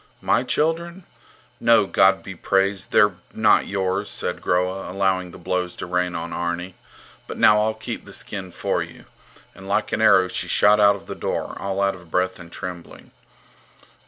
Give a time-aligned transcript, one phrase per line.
[0.23, 1.05] My children?
[1.59, 6.33] No, God be praised, they're not yours, said Groa, allowing the blows to rain on
[6.33, 6.73] Arni.
[7.27, 9.05] But now I'll keep the skin for you.
[9.53, 12.51] And like an arrow she shot out of the door, all out of breath and
[12.51, 13.11] trembling.